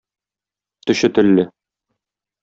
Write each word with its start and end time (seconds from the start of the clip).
Төче 0.87 1.09
телле. 1.17 1.45